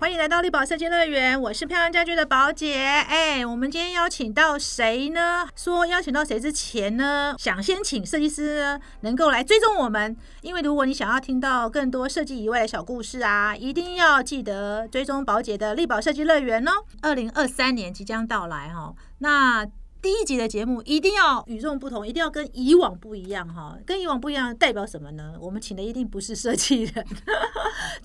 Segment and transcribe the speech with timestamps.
[0.00, 2.84] 欢迎来到力宝设计乐园，我是漂亮家居的宝姐。
[2.84, 5.48] 哎，我们今天邀请到谁呢？
[5.56, 16.70] 说邀请到谁之前呢，想先请设计师呢能够来追踪我们，因为如果你想要听到更多设计以外的小故事啊，一定要记得追踪宝姐的力宝设计乐园哦。
[17.02, 19.66] 二零二三年即将到来哈，那。
[20.00, 23.76] 第一集的节目一定要与众不同，一定要跟以往不一样哈。
[23.84, 25.34] 跟以往不一样代表什么呢？
[25.40, 27.06] 我们请的一定不是设计人，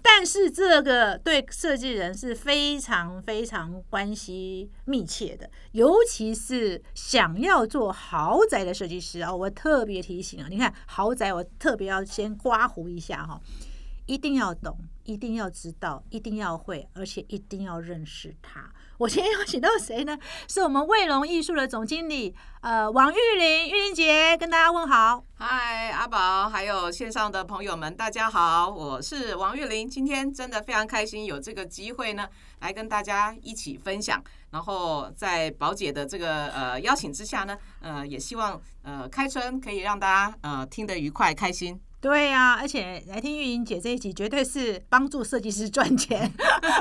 [0.02, 13.40] 但是这个对设计人是非常非常关系密切的，尤其是想要做豪宅的设计师啊，我特别提醒啊，你看豪宅，我特别要先刮胡一下哈，
[14.07, 18.74] 一定要懂，一定要知道，一定要会，而且一定要认识它。
[19.04, 20.18] 我今天邀请到谁呢？
[20.48, 25.21] 是我们卫龙艺术的总经理，呃，王玉玲，玉玲姐跟大家问好。
[25.37, 29.90] 嗨，阿宝，还有线上的朋友们，大家好，我是王玉玲。
[29.90, 32.26] 今天真的非常开心，有这个机会呢，
[32.62, 34.23] 来跟大家一起分享。
[34.51, 41.77] 然后在宝姐的这个呃邀请之下呢，呃，也希望呃开春可以让大家呃听得愉快开心。
[42.04, 46.29] 对呀，而且来听玉莹姐这一集，绝对是帮助设计师赚钱，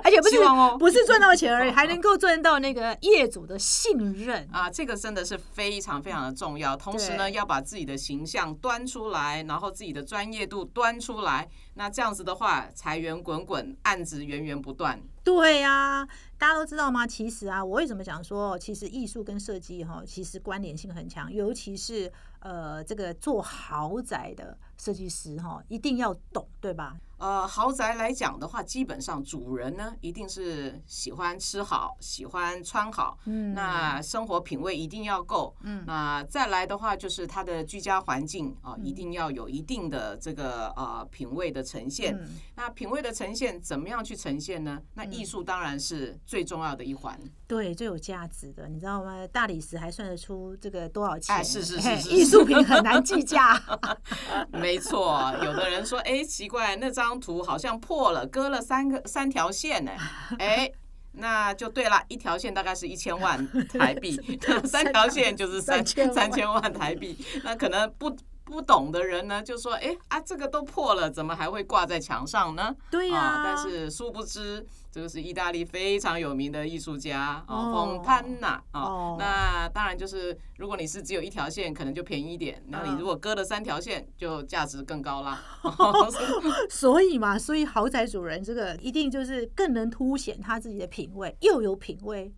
[0.03, 0.37] 而且不是
[0.81, 4.69] 不是赚到钱而已，还能够赚到那个业主的信任啊！
[4.69, 6.77] 这个真的是非常非常的重要。
[6.77, 15.01] 同时呢，要把自己的形象端出来，然后自己的专业度端出来，那这样子的话，财源滚滚，案子源源不断。
[15.23, 16.05] 对呀，
[16.37, 17.07] 大家都知道吗？
[17.07, 26.97] 其实啊，我为什么讲说，其实艺术跟设计哈，其实关联性很强，尤其是呃，这个做豪宅的设计师哈，一定要懂，对吧？
[27.19, 42.19] 呃，豪宅来讲的话，基本上主人呢一定是喜欢吃好、喜欢穿好，嗯，那生活品味一定要够，嗯，那再来的话就是他的居家环境啊，一定要有一定的这个呃品味的呈现。
[42.57, 44.83] 那品味的呈现怎么样去呈现呢？
[44.95, 47.17] 那艺术当然是最重要的一环，
[47.47, 49.25] 对，最有价值的，你知道吗？
[49.29, 51.37] 大理石还算得出这个多少钱？
[51.37, 53.63] 哎，是是是，艺术品很难计价。
[54.51, 57.13] 没错，有的人说，哎，奇怪，那张。
[57.23, 59.93] 图好像破了，割了三个三条线呢，
[60.41, 60.69] 哎，
[61.13, 64.21] 那就对了，一条线大概是一千万台币，
[64.65, 68.17] 三条线就是三三千万台币，那可能不。
[68.53, 79.17] 不懂的人呢，就说：“哎啊，这个都破了，怎么还会挂在墙上呢？”对呀，但是殊不知，这个是意大利非常有名的艺术家哦，冯潘纳哦。
[79.19, 85.41] 那当然就是，如果你是只有一条线，可能就便宜一点；那你如果割了三条线，就价值更高啦。
[86.69, 92.33] 所以嘛，所以豪宅主人这个一定就是更能凸显他自己的品味，又有品味。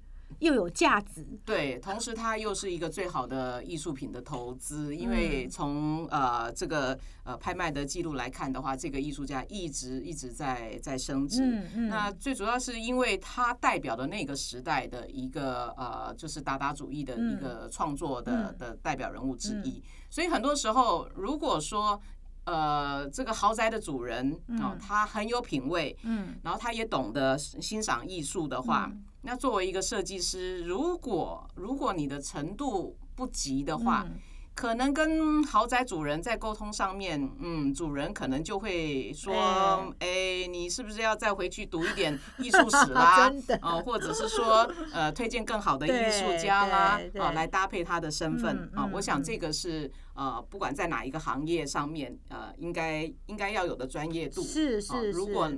[0.45, 11.43] 又有价值，对，同时它又是一个最好的艺术品的投资，因为从呃这个呃拍卖的记录来看的话，这个艺术家一直一直在在升值。
[11.43, 11.89] 嗯嗯。
[11.89, 21.99] 那最主要是因为它代表的那个时代的一个呃，就是达达主义的一个创作的的代表人物之一，所以很多时候如果说
[22.45, 28.93] 呃这个豪宅的主人哦，他很有品味，嗯，然后他也懂得欣赏艺术的话。
[29.25, 34.07] 那作为一个设计师，如果如果你的程度不及的话，
[34.55, 39.35] 可能跟豪宅主人在沟通上面，嗯，主人可能就会说，
[39.99, 43.33] 哎，你是不是要再回去读一点 艺术史啦？
[43.61, 48.89] 啊，或者是说，呃，推荐更好的艺术家啦，啊，来搭配他的身份啊。
[48.93, 54.43] 我想这个是呃，不管在哪一个行业上面，呃，应该应该要有的专业度。
[54.43, 55.51] 是是，如果。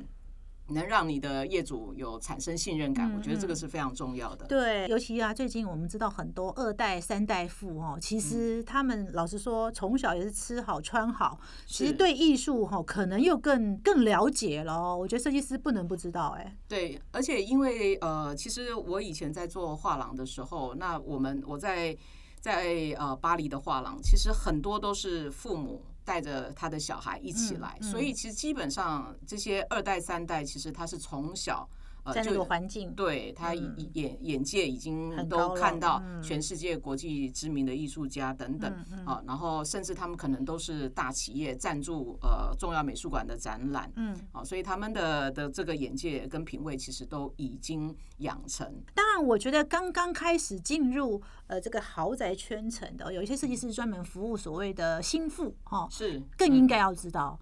[0.68, 4.46] 能让你的业主有产生信任感，我觉得这个是非常重要的。
[4.46, 14.96] 对，尤其啊，最近我们知道很多二代、三代富哦，其实他们老实说，从小也是吃好穿好，其实对艺术哈，可能又更更了解了。
[14.96, 16.56] 我觉得设计师不能不知道，哎。
[16.66, 21.96] 对，而且因为呃，其实我以前在做画廊的时候，那我们我在
[22.40, 25.82] 在呃巴黎的画廊，其实很多都是父母。
[26.06, 31.68] 带着他的小孩一起来，所以其实基本上这些二代三代，其实他是从小。
[32.12, 38.72] 在那个环境，对他眼眼界已经都看到全世界国际知名的艺术家等等
[39.04, 48.66] 啊，然后甚至他们可能都是大企业赞助呃重要美术馆的展览，嗯，啊，所以他们的的这个眼界跟品味其实都已经养成。
[48.94, 57.38] 当然，我觉得刚刚开始进入呃这个豪宅圈层的，有一些设计师专门服务所谓的心腹哈，是更应该要知道，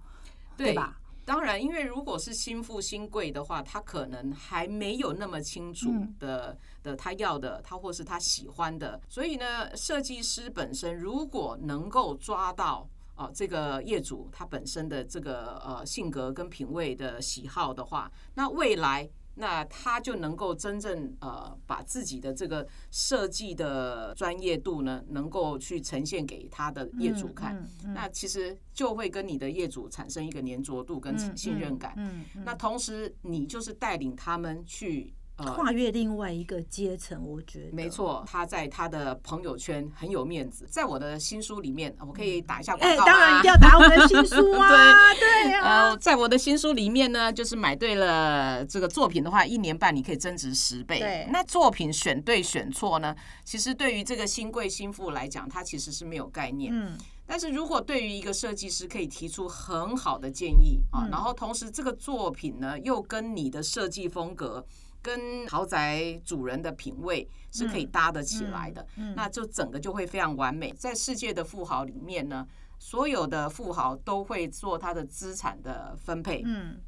[0.57, 0.99] 对吧？
[1.25, 9.01] 当然，因为如果是新富新贵的话，他可能还没有那么清楚的的他要的，他或是他喜欢的。
[9.09, 27.63] 所以呢，设计师本身如果能够抓到哦这个业主他本身的这个呃性格跟品味的喜好的话，那未来那他就能够真正呃把自己的这个设计的专业度呢，能够去呈现给他的业主看。
[27.93, 31.95] 那其实就会跟你的业主产生一个粘着度跟信任感。
[32.43, 35.13] 那同时你就是带领他们去。
[35.37, 38.23] 跨越另外一个阶层，我觉得没错。
[38.25, 45.89] 他在他的朋友圈很有面子，在我的新书里面，我可以打一下广告当然一定要打我的新书啊， 对啊。
[45.89, 50.99] 呃，在我的新书里面呢，就是买对了这个作品的话，一年半你可以增值十倍。
[50.99, 53.13] 对，那作品选对选错呢？
[53.43, 56.71] 其实对于这个新贵新妇来讲，他其实是没有概念。
[56.73, 56.97] 嗯。
[57.27, 64.63] 但是如果对于一个设计师可以提出很好的建议啊，然后同时这个作品呢又跟你的设计风格。
[65.05, 68.83] 跟豪宅主人的品味是可以搭得起来的，
[69.15, 70.73] 那就整个就会非常完美。
[70.73, 72.47] 在世界的富豪里面呢，
[72.79, 76.81] 所有的富豪都会做他的资产的分配，嗯，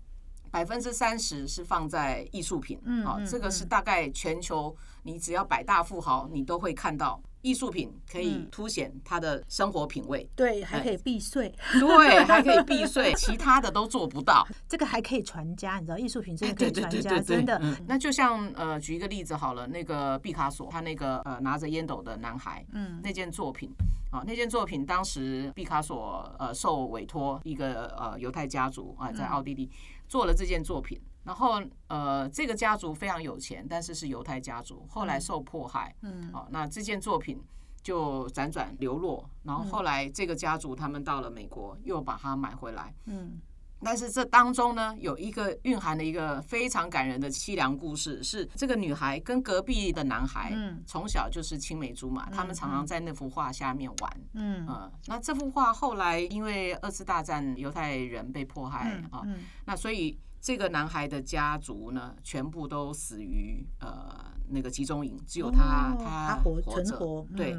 [0.49, 7.21] 百分之三十是放在艺术品，嗯，好，这个是大概全球你只要百大富豪，你都会看到。
[7.47, 14.45] 艺术品可以凸显他的生活品味，对，还可以避税，对，还可以避税，其他的都做不到。
[14.67, 17.57] 这个还可以传家，你知道，艺术品真的可以传家，真的。
[17.87, 23.71] 那就像呃，举一个例子好了，那个毕卡索，他那个呃拿着烟斗的男孩，嗯，那件作品，
[24.11, 29.71] 啊，那件作品当时毕卡索呃受委托一个呃犹太家族啊，在奥地利
[30.09, 30.99] 做了这件作品。
[31.27, 37.37] 然后，呃，这个家族非常有钱，但是是犹太家族，后来受迫害，嗯，哦，那这件作品
[37.83, 43.41] 就辗转流落，然后后来这个家族他们到了美国，又把它买回来，嗯，
[43.83, 59.27] 但是这当中呢，有一个蕴含的一个非常感人的凄凉故事，是这个女孩跟隔壁的男孩，嗯，从小就是青梅竹马，他们常常在那幅画下面玩，嗯，呃，那这幅画后来因为二次大战犹太人被迫害啊，
[59.65, 60.17] 那所以。
[60.39, 67.25] 这个男孩的家族呢，全部都死于呃那个集中营，只有他他活着。
[67.35, 67.57] 对，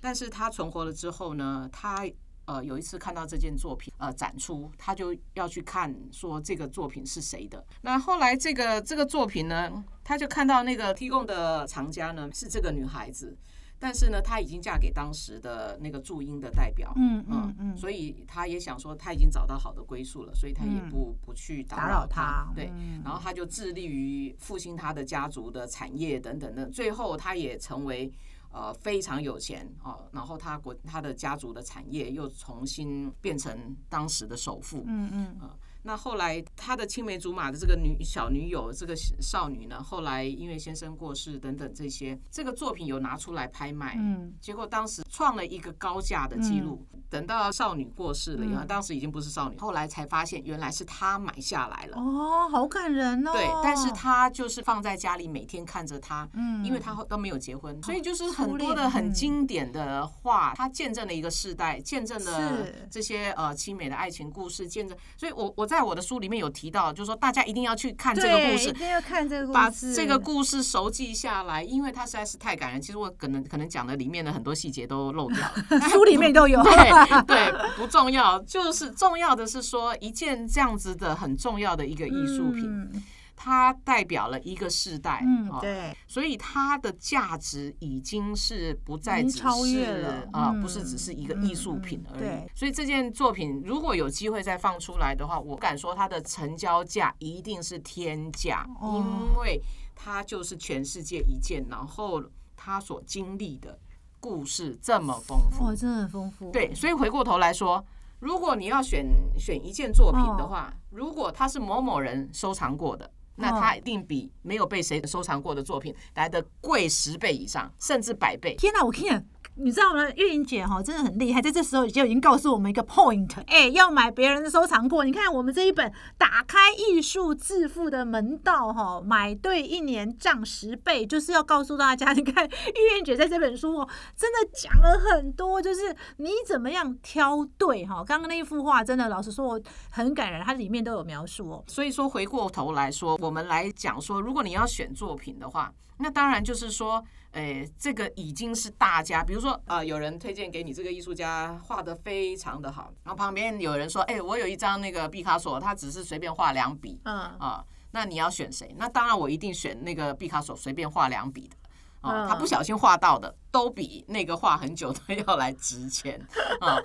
[0.00, 2.04] 但是他存活了之后呢，他
[2.46, 7.64] 呃有一次看到这件作品呃展出，他就要去看说这个作品是谁的。
[7.82, 13.36] 那后来这个这个作品呢，他就看到那个提供的藏家呢是这个女孩子。
[13.84, 22.72] 但是呢，她已经嫁给当时的那个驻英的代表，嗯嗯嗯，所以她也想说，她已经找到好的归宿了，所以她也不不去打扰他，对，
[23.04, 28.10] 然后她就致力于复兴她的家族的产业等等的，最后她也成为
[28.52, 35.10] 呃非常有钱哦，然后她国她的家族的产业又重新变成当时的首富，嗯。
[35.12, 35.50] 嗯
[35.86, 46.84] 那后来，他的青梅竹马的这个女小女友，这个少女呢，后来因为先生过世等等这些，这个作品有拿出来拍卖，嗯，结果当时创了一个高价的记录。
[47.10, 51.96] 等到少女过世了以后，当时已经不是少女，后来才发现原来是他买下来了。
[51.96, 53.30] 哦，好感人哦。
[53.32, 64.96] 对，但是他就是放在家里，每天看着他，嗯，因为他都没有结婚，所以就是很多的很经典的画，他见证了一个世代，见证了这些呃凄美的爱情故事，见证。
[65.16, 72.80] 所以我我在我的书里面有提到，就是说大家一定要去看这个故事，一定要看这个故事，把这个故事熟记下来，因为它实在是太感人。
[72.80, 76.62] 其实我可能可能讲的里面的很多细节都漏掉了， 书里面都有。
[77.26, 83.04] 对，不重要，就是重要的是说，一件这样子的很重要的一个艺术品，
[83.36, 92.50] 它代表了一个世代，嗯，对，所以它的价值已经是不再只是啊，不是只是一个艺术品而已。
[92.54, 99.60] 所以这件作品如果有机会再放出来的话，我敢说它的成交价一定是天价，因为
[99.94, 102.22] 它就是全世界一件，然后
[102.56, 103.78] 它所经历的。
[104.20, 106.50] 故事这么丰富，哇，真的很丰富。
[106.50, 107.84] 对，所以回过头来说，
[108.20, 109.06] 如果你要选
[109.38, 118.54] 选一件作品的话，如果它是某某人收藏过的，那它一定比没有被谁收藏过的作品来的贵十倍以上，甚至百倍。
[118.56, 119.26] 天哪，我天！
[119.56, 120.10] 你知道吗？
[120.16, 125.04] 月莹姐哈真的很厉害，在这时候就已经告诉我们一个 point，哎，要买别人的收藏过。
[125.04, 138.02] 你看我们这一本《打开艺术致富的门道》哈，买对一年涨十倍，就是要告诉大家，你看月莹姐在这本书哦，真的讲了很多，就是你怎么样挑对哈。
[138.04, 141.64] 刚刚那一幅画真的，老实说我很感人，它里面都有描述哦。
[141.68, 147.04] 所以说回过头来说，我们来讲说，如果你要选作品的话，那当然就是说。
[147.34, 158.72] 哎，这个已经是大家，比如说啊，有人推荐给你这个艺术家画的非常的好，然后旁边有人说，哎，我有一张那个毕卡索，他只是随便画两笔，嗯啊，那你要选谁？
[158.78, 166.20] 那当然我一定选那个毕卡索随便画两笔的，啊，他不小心画到的都比那个画很久的 要来值钱
[166.60, 166.78] 啊。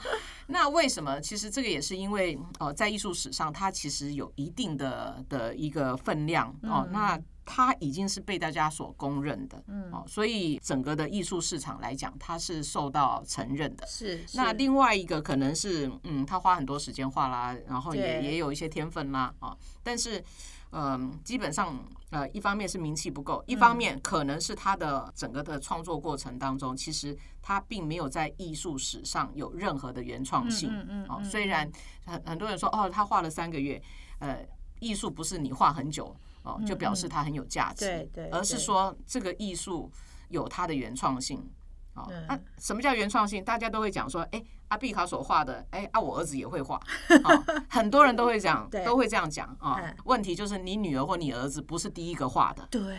[0.48, 1.22] 那为什么？
[1.22, 6.88] 其实这个也是因为，哦，在艺术史上，它其实有一定的的一个分量哦。
[6.92, 7.20] 那
[7.52, 13.88] 它已经是被大家所公认的，嗯，哦，所以整个的艺术市场来讲，它是受到承认的。
[13.88, 14.24] 是。
[14.36, 20.24] 那另外一个可能是，嗯，他花很多时间画啦，然后也也有一些天分啦，啊，但是，
[20.72, 30.70] 嗯，基本上，呃，一方面是名气不够，一方面可能是他的整个的创作过程当中，其实他并没有在艺术史上有任何的原创性。
[30.72, 31.06] 嗯嗯。
[31.10, 31.68] 哦，虽然
[32.06, 33.82] 很很多人说，哦，他画了三个月，
[34.20, 34.46] 呃，
[34.80, 36.16] 艺术不是你画很久。
[36.50, 39.92] 哦，就表示它很有价值，对对，而是说这个艺术
[40.30, 41.48] 有它的原创性。
[41.96, 43.44] 哦，那什么叫原创性？
[43.44, 46.80] 大家都会讲说，哎，阿毕卡所画的，哎，啊，我儿子也会画，
[47.68, 49.82] 很多人都会讲，都会这样讲啊。
[50.06, 52.98] 问题就是你女儿或你儿子不是第一个画的，对，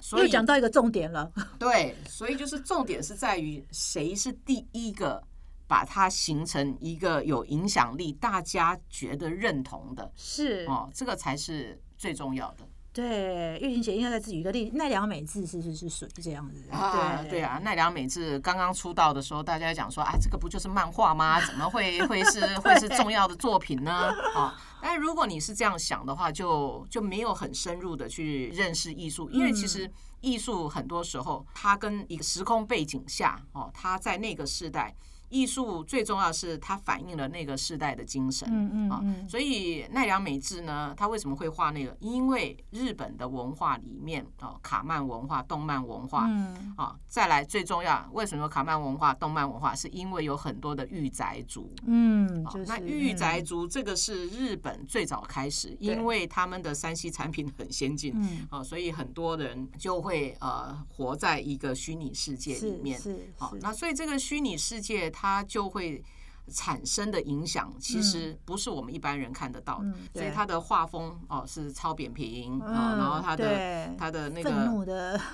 [0.00, 5.22] 所以讲到一个重点了，对，所以就是重点是在于谁是第一个
[5.66, 11.80] 把它形成一个有影响力、大家觉得认同的，是哦，这个才是。
[11.98, 16.70] 最重要的，对，玉玲姐应该再举一个例，奈良美智是不是属于这样子？
[16.70, 21.38] 啊，对啊，奈良美智刚刚出道的时候，大家讲说，啊，这个不就是漫画吗？
[21.44, 24.10] 怎么会会是 会是重要的作品呢？
[24.34, 29.90] 啊，但如果你是这样想的话，就就没有很深入的去认识艺术，因为其实
[30.22, 34.94] 艺术很多时候它跟一个时空背景下，哦，它在那个时代。
[35.28, 41.96] 艺术最重要是它反映了那个时代的精神，嗯嗯啊，所以奈良美智呢，他为什么会画那个？
[42.00, 49.74] 因为日本的文化里面啊，卡漫文化、动漫文化，嗯啊，再来最重要，为什么卡漫文化、动漫文化？
[49.74, 65.12] 是因为有很多的御宅族，嗯，那御宅族这个是日本最早开始，因为他们的山西产品很先进，嗯啊，所以很多人就会呃活在一个虚拟世界里面，是好，那所以这个虚拟世界。
[65.18, 66.04] 它就会
[66.52, 69.86] 产生的影响，其实不是我们一般人看得到的。
[70.12, 74.50] 所以它的画风哦是超扁平啊，然后它的它的那个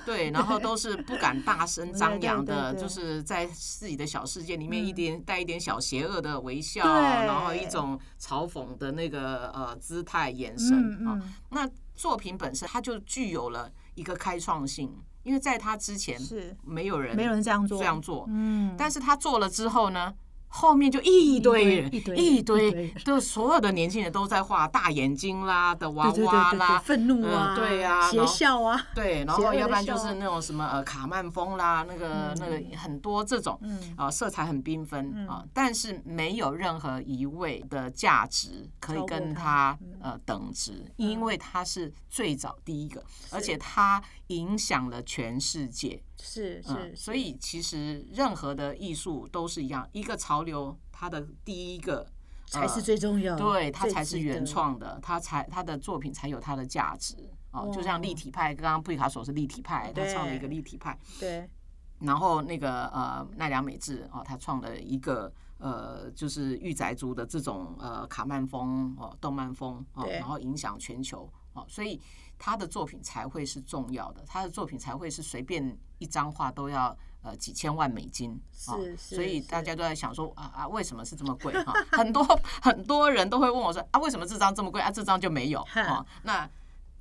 [0.06, 11.20] 对，然后都是不敢大声张扬的，就是在自己的小世界里面一点带一点小邪恶的微笑，然后一种嘲讽的那个呃姿态眼神啊。
[11.50, 14.94] 那作品本身它就具有了一个开创性。
[15.22, 16.56] 因为在他之前是。
[16.62, 17.78] 没有人没有人这样做。
[17.78, 20.14] 这样做，嗯，但是他做了之后呢？
[20.54, 33.58] 后面就一堆人，一堆，就所有的年轻人都在画大眼睛啦的娃娃啦，愤怒啊，对呀，邪笑啊，对，然后要不然就是那种什么呃卡曼风啦，那个那个很多这种，
[33.96, 46.02] 啊，色彩很缤纷啊，但是没有任何一位的价值可以跟他呃等值，因为他是最早第一个，而且他影响了全世界。
[46.24, 52.06] 是是，所以其实任何的艺术都是一样，一个潮流，它的第一个
[52.46, 57.16] 才是最重要，对，它才是原创的，它才它的作品才有它的价值
[57.50, 57.68] 哦。
[57.74, 61.50] 就像立体派，刚刚布里卡索是立体派，他创了一个立体派，对。
[61.98, 72.00] 然后那个呃奈良美智哦，他创了一个呃就是御宅族的这种呃卡漫风哦，动漫风哦，然后影响全球哦，所以。
[72.44, 81.72] 他的作品才会是重要的，他的作品才会是随便一张画都要呃几千万美金，是，所以大家都在想说啊啊，为什么是这么贵哈？
[81.92, 82.24] 很多
[82.60, 84.90] 很多人都会问我说啊，为什么这张这么贵啊？
[84.90, 86.04] 这张就没有啊？
[86.24, 86.50] 那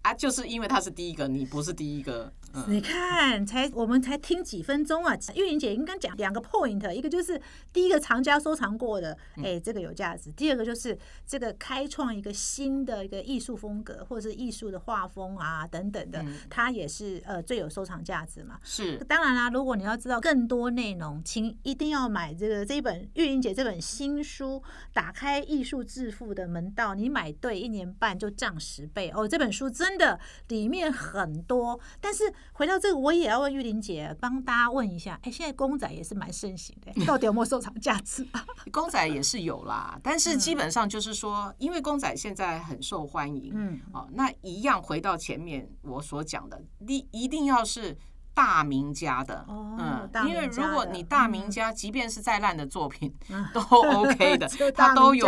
[0.02, 2.32] 啊，就是因为他是第一个，你不是第一个。
[2.68, 5.18] 你看，才我们才听几分钟啊！
[5.36, 7.42] 玉玲姐应该讲两个 point，一个就是
[7.72, 18.60] 第一个藏家收藏过的，哎，这个有价值；第二个就是这个开创一个新的一个艺术风格，或者是艺术的画风啊等等的，它也是呃最有收藏价值嘛。
[18.64, 29.26] 是，当然啦，如果你要知道更多内容，请一定要买这个这一本玉玲姐这本新书《打开艺术致富的门道》，你买对一年半就涨十倍哦！
[29.26, 32.34] 这本书真的里面很多，但是。
[32.54, 38.28] 回到这个，我也要问玉玲姐，帮大家问一下，哎，现在公仔也是蛮盛行的， 到底有没有收藏价值？
[38.72, 47.98] 公仔也是有啦，但是基本上就是说，因为公仔现在很受欢迎，嗯，哦，那一样回到前面我所讲的，你一定要是。
[48.34, 53.14] 大名家的，嗯，因为如果你大名家，即便是再烂的作品
[53.54, 55.26] 都 OK 的， 他都有，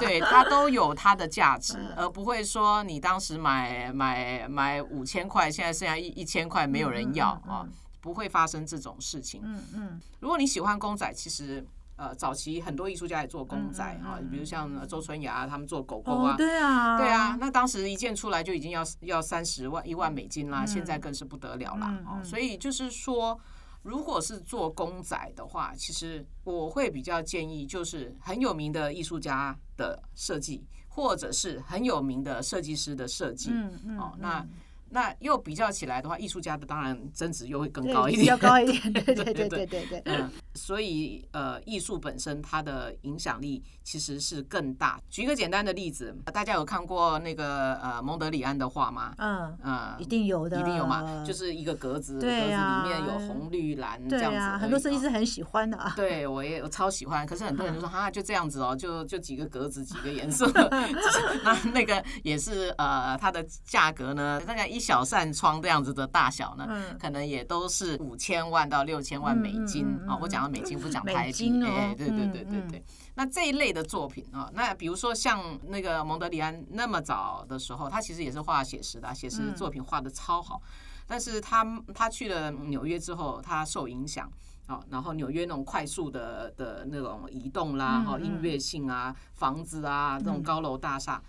[0.00, 7.66] 对，他都有他的价值，而不会说你当时买买买五千块，现在剩下一一千块没有人要啊，
[8.00, 9.40] 不会发生这种事情。
[9.44, 11.66] 嗯嗯，如果你喜欢公仔，其实。
[12.00, 22.02] 呃，早期很多艺术家也做公仔啊，比如像周春芽他们做狗狗啊，对啊，对啊，那当时一件出来就已经要要三十万一万美金啦，现在更是不得了啦。
[22.06, 23.38] 哦，所以就是说，
[23.82, 33.50] 如果是做公仔的话，其实我会比较建议就是很有名的艺术家的设计，或者是很有名的设计师的设计。
[33.52, 34.42] 嗯嗯，哦，那
[34.90, 38.92] 那又比较起来的话，艺术家的当然增值又会更高一点，比较高一点。
[38.92, 40.02] 对对对对对对。
[40.04, 45.00] 嗯，所以呃，艺术本身它的影响力其实是更大。
[45.08, 49.14] 举一个简单的例子，大家有看过那个呃蒙德里安的画吗？
[49.18, 54.58] 嗯嗯，一定有的，一定有嘛，就是一个格子，格子里面有红绿蓝这样子。
[54.58, 55.92] 很多设计师很喜欢的啊。
[55.94, 57.24] 对，我也我超喜欢。
[57.26, 60.50] 可是很多人就说哈，就这样子哦，就就几个格子，几个颜色。
[61.44, 66.66] 那那个也是呃，它的价格呢，大概一小扇窗这样子的大小呢，
[66.98, 70.18] 可能也都是五千万到六千万美金啊。
[70.20, 72.84] 我讲的美金不讲台币，哎，对对对对对。
[73.14, 80.62] 那这一类的作品啊，那比如说像那个蒙德里安那么早的时候，他其实也是画写实的，写实作品画的超好。
[81.06, 84.30] 但是他他去了纽约之后，他受影响
[84.66, 91.20] 啊，然后纽约那种快速的的那种移动啦，哈，音乐性啊，房子啊，这种高楼大厦。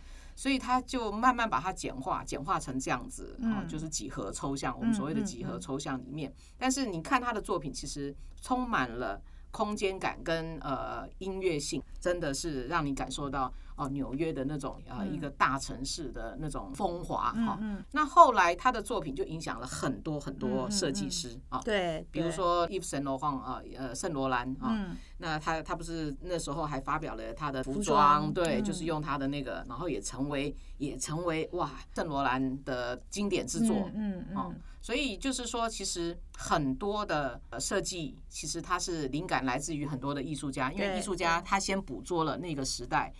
[0.41, 6.33] 所以他就慢慢把它简化，简化成这样子啊，就是几何抽象，我们所谓的几何抽象里面。
[6.57, 9.21] 但是你看他的作品，其实充满了
[9.51, 13.53] 空间感跟呃音乐性，真的是让你感受到。
[13.81, 17.59] 哦，纽约的那种呃一个大城市的那种风华哈，
[17.93, 43.11] 那后来他的作品就影响了很多很多设计师啊，对，比如说伊夫圣罗朗啊，呃圣罗兰啊，那他他不是那时候还发表了他的服装，对，就是用他的那个，然后也成为也成为哇圣罗兰的经典之作，嗯嗯，所以就是说，其实很多的设计其实它是灵感来自于很多的艺术家，因为艺术家他先捕捉了那个时代。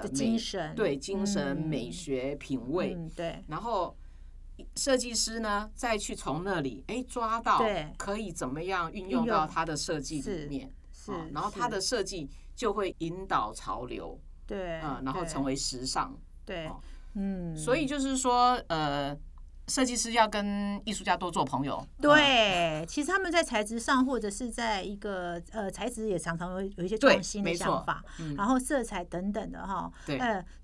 [0.00, 3.96] 的精神，对精神美学品味，对，然后
[4.76, 7.60] 设计师呢，再去从那里哎抓到，
[7.96, 16.70] 可以怎么样运用到他的设计里面，是，然后他的设计就会引导潮流，对，嗯，然后成为时尚，对，
[17.14, 19.16] 嗯，所以就是说，呃。
[19.68, 21.86] 设计师要跟艺术家多做朋友。
[22.00, 28.02] 对，其实他们在材质上，或者是在一个呃材质也常常有有一些创新的想法，
[28.36, 29.90] 然后色彩等等的哈。
[30.04, 30.18] 对。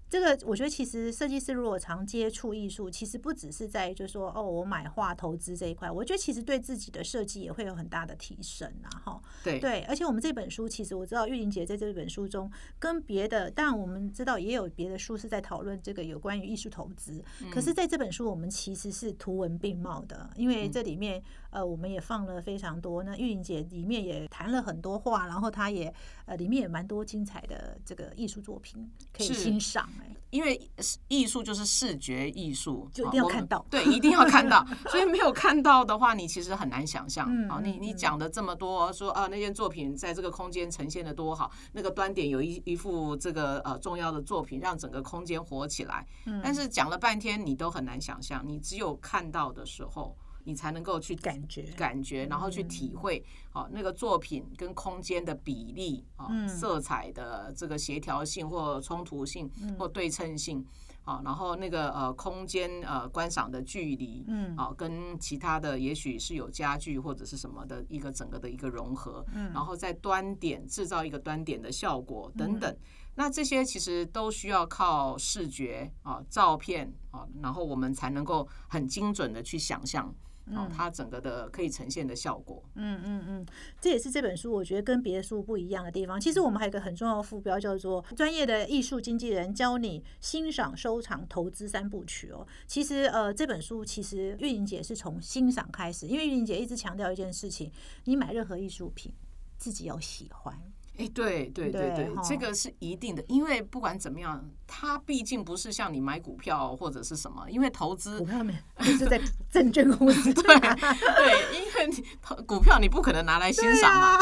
[0.08, 9.22] 这个我觉得其实设计师如果常接触艺术，其实不只是在就是说哦，我买画投资这一块，我觉得其实对自己的设计也会有很大的提升啊，哈。
[9.42, 9.58] 对。
[9.58, 21.22] 对，而且我们这本书其实我知道玉玲姐在这本书中跟别的，当然我们知道也有别的书是在讨论这个有关于艺术投资，可是在这本书我们其实是图文并茂的，因为这里面
[21.54, 25.92] 呃我们也放了非常多，那玉玲姐里面也谈了很多话，然后她也
[26.26, 29.88] 呃里面也蛮多精彩的这个艺术作品可以欣赏。
[30.30, 30.60] 因为
[31.06, 34.66] 艺术就是视觉艺术，就一定要看到，对，一定要看到。
[34.90, 37.60] 所以没有看到的话，你其实很难想象啊。
[37.62, 46.04] 你你讲的这么多，说啊那件作品在这个空间呈现的多好，那个端点有一一幅这个呃重要的作品，让整个空间活起来。
[46.42, 50.16] 但是讲了半天，你都很难想象，你只有看到的时候。
[50.44, 60.64] 你才能够去感觉感觉，然后去体会哦，那个作品跟空间的比例啊，色彩的这个协调性或冲突性或对称性
[61.04, 72.76] 啊，然后那个呃空间呃观赏的距离，嗯，啊，跟其他的也许是有家具或者是什么的一个整个的一个融合，嗯，然后在端点制造一个端点的效果等等，
[73.14, 80.14] 那这些其实都需要靠视觉啊照片啊，然后我们才能够很精准的去想象。
[80.52, 83.46] 哦，它整个的可以呈现的效果，嗯嗯嗯，
[83.80, 86.20] 这也是这本书我觉得跟别的书不一样的地方。
[86.20, 92.46] 其实我们还有一个很重要的副标，叫做“专业的艺术经纪人教你欣赏、收藏、投资三部曲”哦。
[92.66, 97.72] 其实呃，这本书其实玉玲姐是从欣赏开始，因为玉玲姐一直强调一件事情：
[98.04, 99.12] 你买任何艺术品，
[99.56, 100.54] 自己要喜欢。
[100.96, 108.52] 哎，对对对对，这个是一定的，因为不管怎么样，它毕竟不是像你买股票或者是什么，因为投资股票没
[108.98, 112.04] 是在证券公司， 对对，因为你
[112.46, 114.18] 股票你不可能拿来欣赏嘛，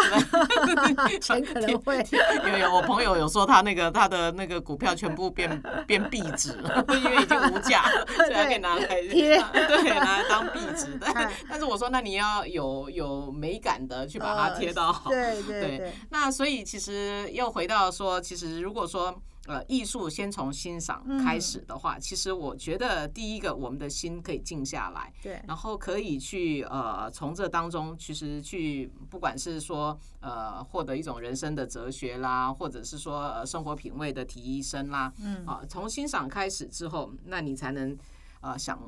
[1.20, 2.04] 钱可能会，
[2.50, 7.84] 有有我朋友有说他那个他的那个股票全部变变壁纸了，因为已经无价，
[8.16, 10.98] 所以他可以拿来贴，对，拿来当壁纸。
[11.00, 16.62] 但但是我说，那你要有有美感的去把它贴到好，对对对，那所以。
[16.62, 19.14] 其实又回到说，其实如果说
[19.46, 35.44] 呃艺术先从欣赏开始的话，其实我觉得第一个我们的心可以静下来，对，然后可以去呃从这当中其实去不管是说呃获得一种人生的哲学啦，或者是说呃生活品味的提升啦，嗯。
[35.46, 37.96] 啊从欣赏开始之后，那你才能
[38.42, 38.78] 呃想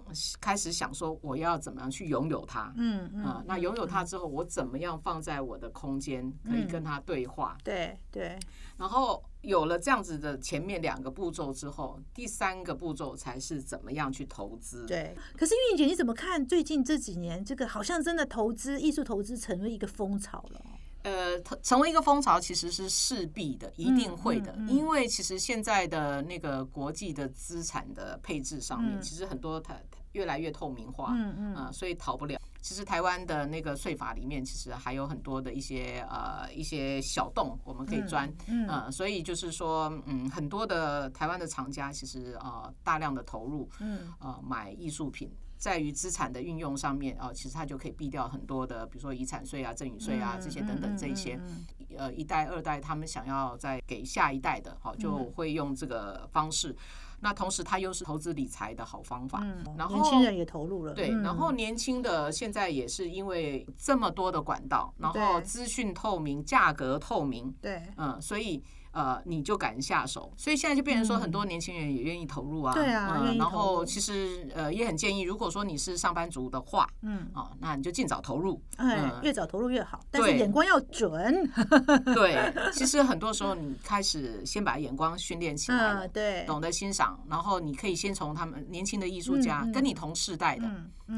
[0.40, 7.56] 开始想说我要怎么样去拥有它，嗯啊、那拥有它之后，我怎么样放在我的空间可以跟它对话？
[7.64, 8.38] 对对，
[8.76, 14.84] 然后有了这样子的前面两个步骤之后，第三个步骤才是怎么样去投资。
[14.86, 20.73] 对，可是玉莹姐，你怎么看最近这几年这个好像真的投资艺术投资成为一个风潮了哦？
[21.04, 29.74] 呃，成成为一个风潮其实是势必的，一定会的，嗯嗯嗯因为其实现在的那个国际的资产的配置上面，嗯其实很多它
[30.12, 32.38] 越来越透明化，嗯嗯啊，所以逃不了。
[32.62, 38.32] 其实台湾的那个税法里面，其实还有很多的一些呃一些小洞，我们可以钻。
[38.46, 45.30] 嗯呃，所以就是说，嗯，很多的台湾的厂家其实呃大量的投入，嗯呃买艺术品，
[45.64, 51.40] 在于资产的运用上面啊、呃其实它就可以避掉很多的，比如说遗产税啊、赠与税啊这些等等这一些。
[51.40, 51.64] 嗯
[51.96, 56.76] 呃，一代、二代他们想要再给下一代的，好、就嗯会用这个方式。
[57.20, 59.40] 那同时，它又是投资理财的好方法。
[59.44, 68.62] 嗯，然后年轻人也投入了，对，嗯然后年轻的现在也是因为这么多的管道，然后对资讯透明、价格透明，对嗯，所以
[68.94, 79.20] 呃你就敢下手，所以现在就变成说很多年轻人也愿意投入啊，对啊然后其实呃也很建议，如果说你是上班族的话，嗯，啊，那你就尽早投入，哎，嗯。
[79.22, 80.38] 越早投入越好，但是对。
[80.38, 81.50] 眼光要准，
[82.14, 86.06] 对，其实很多时候你开始先把眼光训练起来。
[86.08, 90.68] 对，懂得欣赏，然后你可以先从他们年轻的艺术家，跟你同世代的，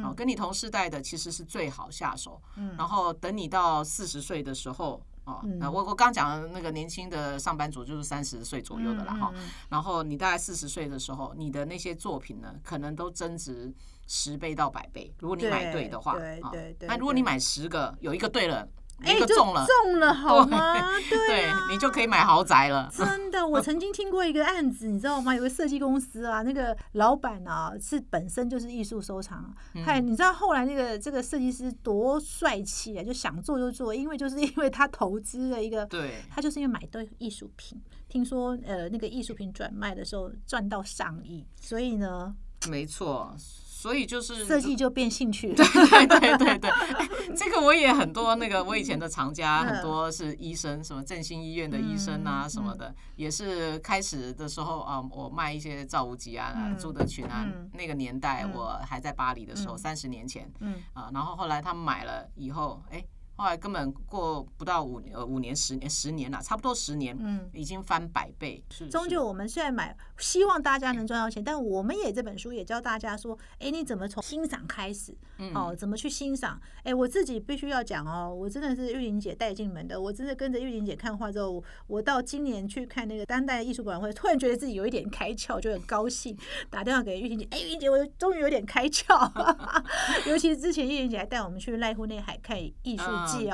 [0.03, 2.41] 哦，跟你同世代的其实是最好下手。
[2.57, 2.75] 嗯。
[2.79, 9.33] 然后等你到四十岁的时候，哦，嗯那我我刚讲的那个年轻的上班族就是三十岁左右的啦哈。
[9.69, 13.73] 然后你大概四十岁的时候，你的那些作品呢，可能都增值
[14.07, 15.13] 十倍到百倍。
[15.19, 18.67] 如果你买对的话，啊对对对那如果你买十个，有一个对了，
[19.03, 20.75] 哎，就中了，中了好吗？
[21.09, 22.91] 对你就可以买豪宅了。
[22.91, 25.35] 真的，我曾经听过一个案子，你知道吗？
[25.35, 37.79] 有个设计公司啊，那个老板啊是本身就是艺术收藏，嗯、你知道后来那个这个设计师多帅气啊，就想做就做，因为就是因为他投资了一个，对，他就是因为买对艺术品，
[38.09, 42.35] 听说呃那个艺术品转卖的时候赚到上亿，所以呢
[42.71, 43.37] 没错。
[43.79, 45.55] 所以就是设计就变兴趣了。
[45.55, 63.05] 对对对对，哎这个我也很多那个我以前的藏家嗯很多是医生，什么振兴医院的医生啊嗯什么的，也是开始的时候啊，我卖一些赵无极啊嗯、朱德群啊嗯，那个年代嗯我还在巴黎的时候，嗯三十年前嗯啊，然后后来他们买了以后，哎。
[63.37, 67.49] 后来根本过不到五呃五年十年十年了，差不多十年，嗯。
[67.53, 68.63] 已经翻百倍。
[68.71, 75.17] 是是终究我们现在买，希望大家能赚到钱，但我们也这本书也教大家说，哎，你怎么从欣赏开始？
[75.39, 76.61] 嗯哦，怎么去欣赏？
[76.83, 80.01] 哎，我自己必须要讲哦，我真的是玉玲姐带进门的。
[80.01, 86.37] 我真的跟着玉玲姐看画之后，我到今年去看那个当代艺术博览会，突然觉得自己有一点开窍，就很高兴，
[86.71, 89.31] 打电话给玉玲姐，哎，玉玲姐，我终于有点开窍。
[90.27, 93.05] 尤其是之前玉玲姐还带我们去濑户内海看艺术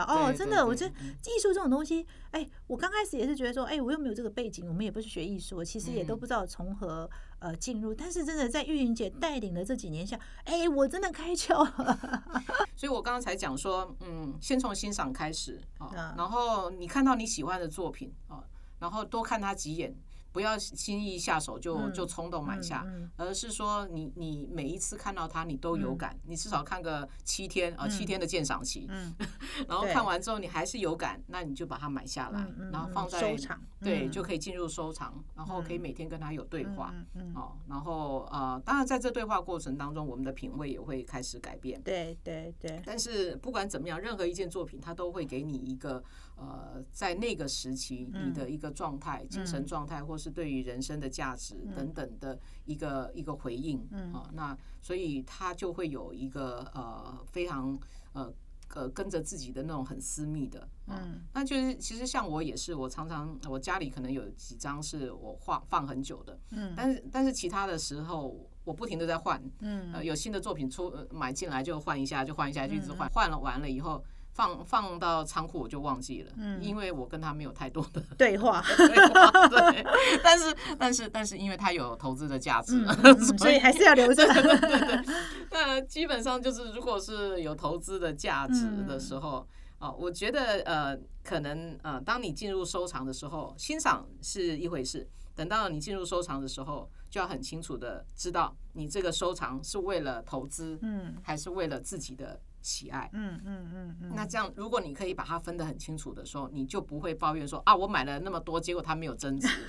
[0.08, 7.08] 哦，真的，我这对对嗯艺术这种东西，哎，我刚开始也是觉得说，哎，我又没有这个背景，我们也不是学艺术，其实也都嗯不知道从何
[7.38, 7.94] 呃进入。
[7.94, 12.24] 但是真的在玉玲姐带领的这几年下，哎，我真的开窍了。
[12.76, 18.44] 所以我刚刚才讲说，嗯，先从欣赏开始啊，嗯然后你看到你喜欢的作品啊，
[18.78, 19.94] 然后多看他几眼，
[20.32, 29.14] 不要轻易下手就嗯就冲动买下，嗯而是说你你每一次看到它你都有感，你至少看个七天啊，七天的鉴赏期，嗯。
[29.68, 34.10] 然后看完之后你还是有感，那你就把它买下来然后放在收藏对，嗯。
[34.10, 36.94] 就可以进入收藏，然后可以每天跟它有对话。
[37.34, 41.80] 哦，然后呃，当然在这对话过程当中，我们的品味也会开始改变。
[41.82, 46.02] 对对对，但是不管怎么样，任何一件作品，它都会给你一个
[46.42, 48.28] 呃，在那个时期嗯。
[48.28, 53.86] 你的一个状态、精神状态，或是对于人生的价值等等的一个一个回应。
[53.92, 54.12] 嗯。
[54.12, 57.78] 啊，那所以他就会有一个呃非常
[58.12, 58.32] 呃。
[58.74, 61.20] 呃，跟着自己的那种很私密的，啊嗯。
[61.34, 66.72] 那就是其实像我也是，我常常我家里可能有几张是我画放很久的，嗯。
[66.74, 69.92] 但是但是其他的时候我不停的在换，嗯。
[69.92, 74.02] 呃，有新的作品出、呃买进来就换一下，就换一下，就一直换，换了完了以后
[74.32, 76.62] 放放到仓库我就忘记了，嗯。
[76.62, 79.84] 因为我跟他没有太多的 对话，对话，对，
[80.22, 84.26] 但是但是但是因为他有投资的价值，嗯嗯嗯所以还是要留着。
[84.26, 85.14] 对对
[85.50, 89.46] 那基本上就是如果是有投资的价值的时候。
[89.82, 95.00] 啊，我觉得呃，可能呃，当你进入收藏的时候，欣赏是一回事；
[95.34, 101.16] 等到你进入收藏的时候，就要很清楚的知道，你这个收藏是为了投资，嗯。
[101.24, 103.10] 还是为了自己的喜爱。
[103.12, 104.12] 嗯嗯嗯嗯。
[104.14, 109.48] 那这样，如果你可以把它分得很清楚的时候，你就不会抱怨说啊，我买了那么多，结果它没有增值。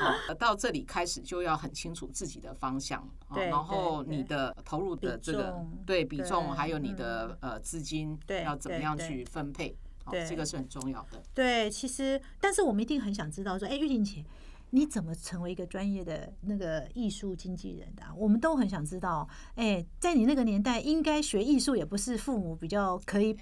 [0.00, 9.76] 好，到这里开始就要很清楚自己的方向，然后你的投入的这个对比重，还有你的呃资金，要怎么样去分配，
[10.10, 11.22] 对，这个是很重要的。
[11.34, 14.24] 对，其实，但是我们一定很想知道说，哎，玉玲姐。
[14.70, 18.02] 你怎么成为一个专业的那个艺术经纪人的？
[18.16, 19.28] 我们都很想知道。
[19.54, 23.36] 哎，在你那个年代，应该学艺术也不是父母比较可以。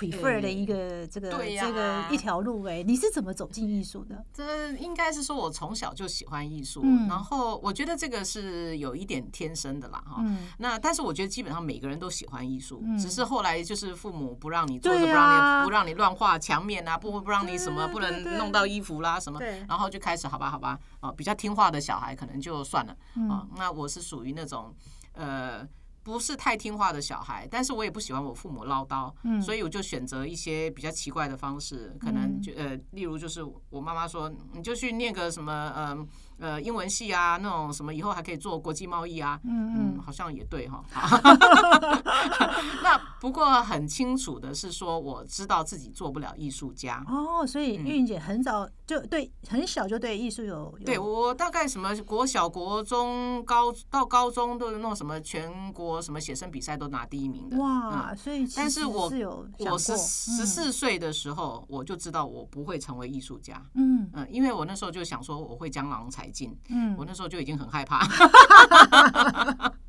[0.00, 4.24] Prefer 的一个这个这个一条路哎，你是怎么走进艺术的？
[4.32, 10.24] 这应该是说我从小就喜欢艺术，然后我觉得这个是有一点天生的啦哈。
[10.56, 22.96] 那但是我觉得基本上每个人都喜欢艺术，只是后来就是父母不让你做，不让你不让你乱画墙面啊，不不让你什么不能弄到衣服啦什么，然后就开始好吧好吧啊，比较听话的小孩可能就算了
[23.28, 23.46] 啊。
[23.56, 24.74] 那我是属于那种
[25.12, 25.68] 呃。
[26.10, 36.06] 不是太听话的小孩，但是我也不喜欢我父母唠叨，所以我就选择一些比较奇怪的方式，可能就呃，例如就是我妈妈说，你就去念个什么呃。
[36.40, 40.82] 呃，英文系啊，那种什么以后还可以做国际贸易啊，嗯嗯，好像也对哈。
[42.82, 47.04] 那不过很清楚的是说，我知道自己做不了艺术家。
[47.08, 50.74] 哦，所以玉云姐很早就对，很小就对艺术有。
[50.84, 57.58] 对我大概什么国小、国中、高到高中都是那种什么全国什么写生比赛都拿第一名的。
[57.58, 59.12] 哇，所以但是我
[59.58, 63.62] 我十十四岁的时候我就知道我不会成为艺术家。
[63.74, 66.29] 嗯嗯，因为我那时候就想说我会江郎才。
[66.68, 68.06] 嗯，我那时候就已经很害怕。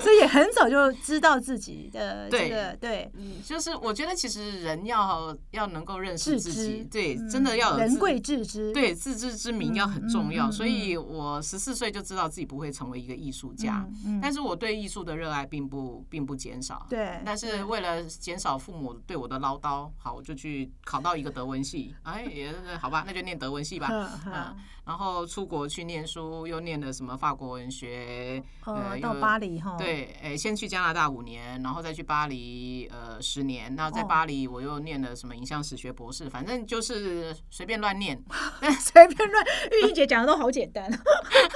[0.00, 10.50] 所以很早就知道自己的 这个对，嗯，就是我觉得其实人要要能够认识自己，对，真的要人贵自知，对，自知之明要很重要。
[10.50, 13.86] 所以我十四岁就知道自己不会成为一个艺术家，
[14.20, 16.86] 但是我对艺术的热爱并不并不减少。
[16.88, 21.94] 对，但是为了减少父母对我的唠叨，好，我就去考到一个德文系。
[22.02, 23.88] 哎，也好吧，那就念德文系吧。
[23.90, 29.76] 嗯，然后出国去念书，又念了什么法国文学，呃，到巴黎哈。
[29.78, 33.74] 对，诶，先去加拿大五年，然后再去巴黎，呃，十年。
[33.74, 38.22] 那在巴黎，我又念了什么影像史学博士，反正就是随便乱念，
[38.78, 39.44] 随便乱。
[39.72, 40.90] 玉英姐讲的都好简单，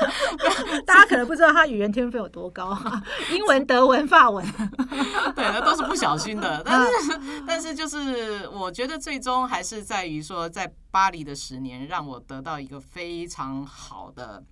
[0.86, 2.76] 大家可能不知道她语言天分有多高，
[3.30, 4.44] 英文、德文、法文，
[5.36, 6.62] 对，那都是不小心的。
[6.64, 14.44] 但是，但是就是我觉得最终还是在于说，在巴黎的十年，让我得到一个非常好的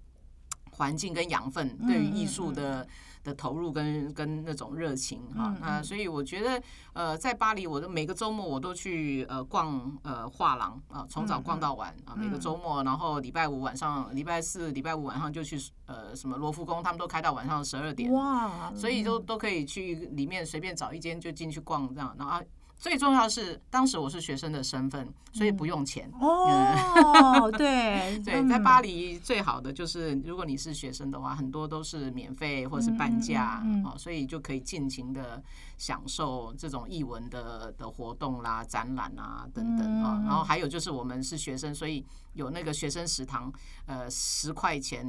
[0.72, 2.86] 环境跟养分，对于艺术的。
[3.26, 22.40] 的投入跟跟那种热情哈，那所以我觉得呃，在巴黎，我的每个周末我都去呃逛呃画廊啊，从早逛到晚啊，每个周末，然后礼拜五晚上、礼拜四、礼拜五晚上就去呃什么罗浮宫，他们都开到晚上十二点哇，所以都都可以去里面随便找一间就进去逛这样，然后。
[22.78, 26.10] 最重要是，当时我是学生的身份，所以不用钱。
[26.20, 35.42] 哦， 对 对，在巴黎最好的就是，如果你是学生的话，很多都是免费或是半价哦，所以就可以尽情的
[35.78, 40.22] 享受这种译文的的活动啦、展览啊等等啊。
[40.24, 42.04] 然后还有就是我们是学生，所以
[42.36, 43.52] 有那个学生食堂，
[43.86, 45.04] 呃，十块钱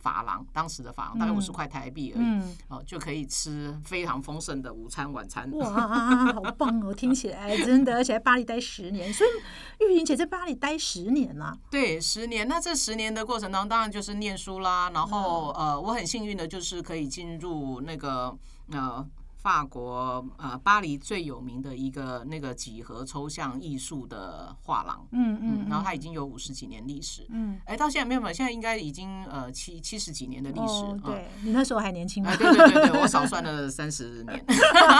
[0.00, 5.48] 法郎，当时的法郎大概五十块台币而已，哦，就可以吃非常丰盛的午餐、晚餐。
[5.52, 6.92] 哇，好棒哦！
[6.92, 7.14] 听。
[7.20, 11.54] 起来 真的，而且在巴黎待十年，所以玉莹姐在巴黎待十年啊。
[11.70, 12.48] 对，十年。
[12.48, 14.88] 那这十年的过程当中，当然就是念书啦。
[14.94, 18.34] 然后呃，我很幸运的就是可以进入那个
[18.72, 19.06] 呃。
[19.42, 30.84] 法国呃，巴黎最有名的一个那个几何抽象艺术的画廊，嗯嗯，然后它已经有五十几年历史，嗯，哎，到现在没有没有，现在应该已经呃七七十几年的历史。
[31.04, 32.36] 对你那时候还年轻吗？
[32.36, 34.44] 对对对对，我少算了 三十年。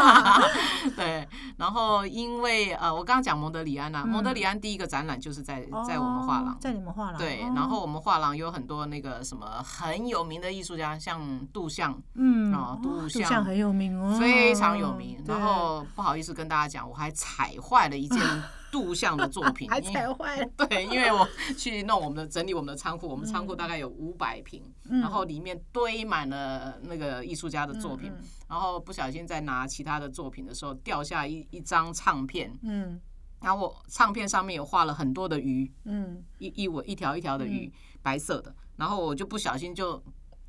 [0.97, 7.19] 对，然后因为呃，我刚刚讲蒙德里安呐，蒙德里安第一个展览就是在在我们画廊，在你们画廊。
[7.19, 11.21] 对，然后我们画廊有很多那个什么很有名的艺术家，像
[11.53, 14.17] 杜象，嗯啊，杜象很有名哦。
[14.33, 18.19] 非常有名，然后不好意思跟大家讲，我还踩坏了一件
[18.71, 20.47] 杜象的作品，还踩坏了。
[20.69, 28.13] 对，因为我去弄我们的整理我们的仓库，我们仓库大概有五百平，然后里面堆满了那个艺术家的作品，
[28.49, 33.01] 然后不小心在拿其他的作品的时候掉下一一张唱片，嗯，
[33.41, 40.01] 然后我唱片上面有画了很多的鱼，嗯，一一尾一条一条的鱼，白色的，然后我就不小心就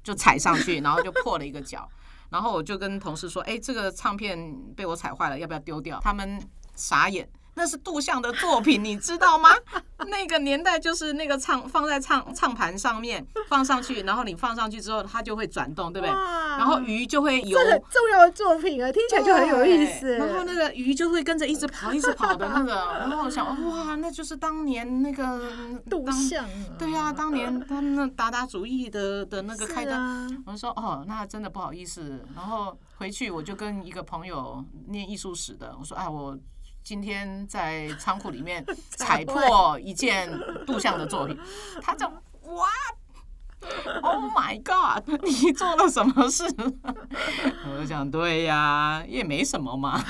[0.04, 1.89] 就踩上去，然后就破了一个角。
[2.32, 6.41] 然后我就跟同事说：“哎，这个唱片被我踩坏了，要不要丢掉？”他们
[6.76, 7.30] 傻眼，
[7.62, 9.50] 那是杜象的作品，你知道吗？
[10.10, 16.12] 那个年代就是那个唱放在唱唱盘上面放上去，然后你放上去之后，它就会转动，对不对？
[16.12, 20.17] 然后鱼就会游，很重要的作品啊，听起来就很有意思。
[20.17, 22.74] 然后那个鱼就会跟着一直跑，一直跑的那个。
[22.97, 25.39] 然后我想，哇，那就是当年那个
[25.88, 26.43] 杜象，
[26.80, 30.43] 对呀，当年他们打打主意的的那个开端。
[30.47, 32.26] 我说，哦，那真的不好意思。
[32.36, 36.36] 然后回去我就跟一个朋友念艺术史的，我说，哎，我。
[36.84, 38.65] 今天在仓库里面
[38.98, 40.30] 踩破一件
[40.65, 41.38] 杜象的作品，
[41.82, 42.67] 他就哇
[44.02, 45.08] ，Oh my God！
[45.24, 46.44] 你做了什么事？
[46.84, 50.04] 我就想，对呀，也没什么嘛。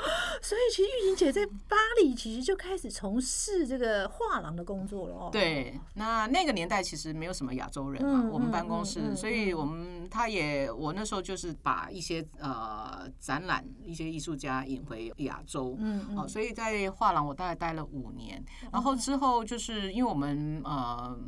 [0.42, 5.28] 所以其实玉婷姐在巴黎其实就开始从事这个画廊的工作了哦。
[5.32, 21.18] 对，那那个年代其实没有什么亚洲人嘛，我们办公室，所以我们他也我那时候就是把一些呃展览一些艺术家引回亚洲，嗯嗯，所以在画廊我大概待了五年，然后之后就是因为我们呃。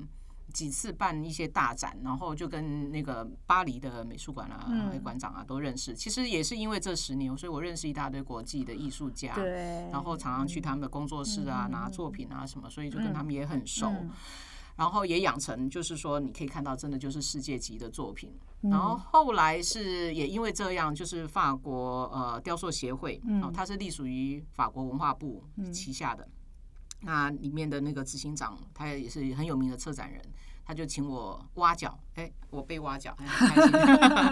[0.52, 4.70] 几次办一些大展，然后就跟那个巴黎的美术馆啊、
[5.02, 5.94] 馆长啊都认识。
[5.94, 9.34] 其实也是因为这十年，所以我认识一大堆国际的艺术家，
[9.90, 13.90] 然后常常去他们的工作室啊拿作品啊什么，所以就跟他们也很熟。
[14.74, 18.32] 然后也养成就是说，你可以看到真的就是世界级的作品。
[18.62, 23.20] 然后后来是也因为这样，就是法国呃雕塑协会，
[23.52, 26.26] 它是隶属于法国文化部旗下的。
[27.04, 30.22] 那里面的那个执行长，他也是很有名的策展人，
[30.64, 32.30] 他就请我挖脚，哎。
[32.52, 33.72] 我被挖角，很开心。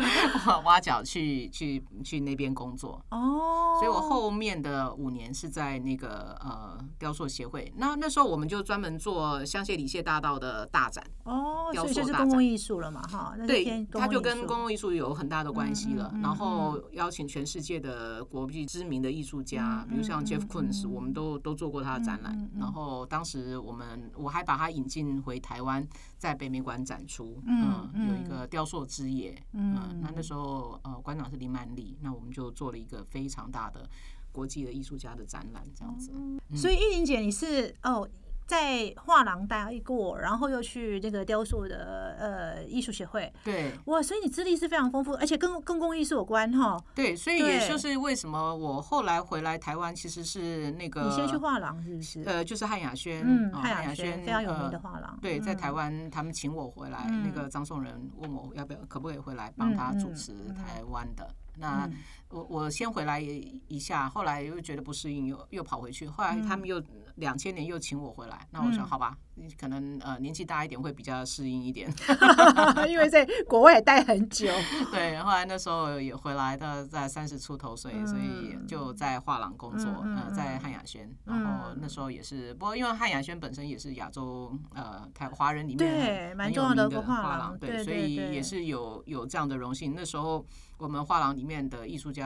[0.65, 7.73] 挖角去去去那边工作哦，所以我后面的五年是在那个呃雕塑协会。
[7.79, 13.35] 那那时候我们就专门做香榭里谢大道的大展哦，所以就是公共艺术了嘛，哈。
[13.47, 16.13] 对，他就跟公共艺术有很大的关系了。
[16.23, 22.51] 然后邀请全世界的国际知名的艺术家，比如像 Jeff Koons，我们都都做过他的展览。
[22.59, 25.89] 然后当时我们我还把他引进回台湾，
[26.19, 27.43] 在北美馆展出。
[27.47, 27.70] 嗯。
[27.95, 33.89] 有一个雕塑之夜，嗯，那那时候呃馆长是林曼丽，那我们就做了一个非常大的
[34.33, 36.13] 国际的艺术家的展览，这样子。
[36.55, 38.09] 所以玉玲姐，你是哦。
[38.51, 43.33] 在画廊待过，然后又去那个雕塑的呃艺术协会。
[43.45, 46.77] 对，哇，所以你资历是非常丰富，而且跟公共艺术有关哈。
[46.93, 52.25] 对，所以也就是为什么我后来回来台湾，其实是那个你先去画廊是不是？
[52.27, 55.17] 呃，就是汉雅轩，嗯，汉雅轩非常有名的画廊。
[55.23, 61.33] 对，在台湾他们请我回来，那个张颂仁问我要不要可不可以回来帮他主持台湾的。
[61.57, 61.89] 那
[62.31, 66.07] 我我先回来一下，后来又觉得不适应，又又跑回去。
[66.07, 66.81] 后来他们又
[67.17, 69.17] 两千年又请我回来，那我说好吧，
[69.59, 71.93] 可能呃年纪大一点会比较适应一点，
[72.89, 74.47] 因为在国外待很久。
[74.93, 81.11] 对，后来那时候也回来的，在三十出头岁，所以就在画廊工作，呃，在汉雅轩。
[81.25, 89.95] 然后那时候也是，不过因为汉雅轩本身也是亚洲呃台华人里面蛮重要的画廊，对，所以也是有有这样的荣幸。
[89.97, 90.47] 那时候。
[90.81, 92.20] 我们画廊里面的艺术家，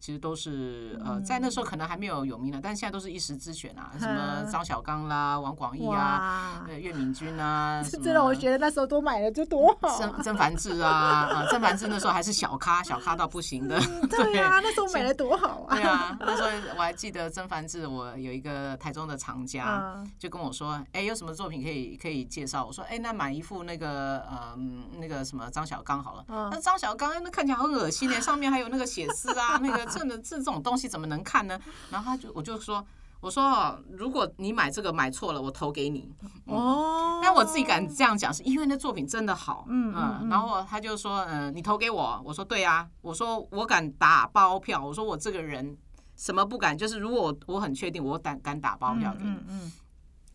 [0.00, 9.88] 其实都是呃，在那时候可能还没有有名的，但是现在都是一时之选啊，什么张小刚啦、王广义啊、岳敏君啊，真的，我觉得那时候都买了就多好。
[9.98, 13.78] 曾曾凡志啊，啊，曾凡志那时候还是小咖，小咖到不行的。
[14.10, 15.76] 对啊，那时候买的多好啊。
[15.76, 22.64] 对啊，那时候我还记得曾凡志，我有一个台中的藏家就跟我说，哎，有什么作品可以可以介绍？
[22.64, 24.56] 我说，哎，那买一副那个呃
[24.98, 26.24] 那个什么张小刚好了。
[26.50, 28.08] 那张小刚那看起来很恶心。
[28.08, 31.58] 呢上面还有那个写诗啊， 那个这的这这种东西怎么能看呢？
[31.90, 32.84] 然后他就我就说，
[33.20, 36.12] 我说如果你买这个买错了，我投给你。
[36.46, 39.64] 哦，但我自己敢这样讲，是因为那作品真的好。
[39.68, 40.28] 嗯嗯。
[40.28, 42.20] 然后他就说，嗯，你投给我。
[42.24, 44.84] 我说对啊，我说我敢打包票。
[44.84, 45.76] 我说我这个人
[46.16, 49.30] 什么不敢，就是如果我我很确定，我敢敢打包票给你。
[49.30, 49.72] 嗯嗯。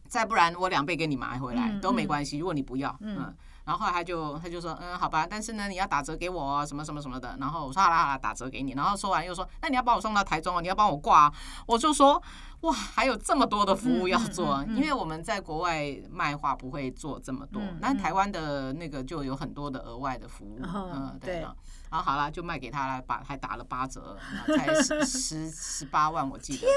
[0.07, 2.37] 再不然我两倍给你买回来都没关系。
[2.37, 3.33] 如果你不要，嗯。
[3.65, 7.37] 然后后来他就他就说嗯好吧，但是呢你要打折给我什么什么什么的。
[7.39, 8.73] 然后我说好啦好啦，打折给你。
[8.73, 11.31] 然后说完又说那你要把我送到台中哦，你要帮我挂。
[11.65, 12.21] 我就说
[12.61, 20.59] 哇还有这么多的服务要做，因为我们在国外卖画不会做这么多，那台湾的那个就有很多的额外的服务。
[20.63, 21.45] 嗯对。
[21.93, 24.17] 然后好了，就卖给他了，把还打了八折，
[24.47, 26.61] 才十十十八万，我记得。
[26.61, 26.71] 天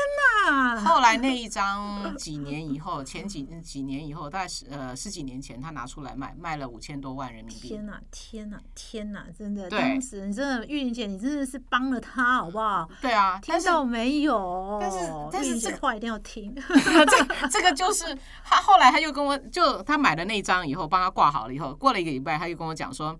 [0.45, 0.79] 哪！
[0.85, 7.67] 后来那一张几年以后，前几几年以后，大概十呃十几年前，他拿出来卖，卖了五千多万人民币。
[7.67, 7.99] 天哪！
[8.11, 8.61] 天哪！
[8.75, 9.25] 天哪！
[9.35, 12.87] 真的，当时你真的玉玲姐，你真的是帮了他，好不好？
[13.01, 14.77] 对啊，听到没有？
[14.79, 14.99] 但是
[15.33, 16.55] 但是这话一定要听。
[16.61, 18.05] 这这个就是
[18.45, 23.19] 他后来他又跟我就他买了那张以后，帮他挂好了以后，过了一个礼拜，他又跟我讲说。